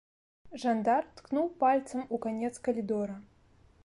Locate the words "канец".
2.25-2.53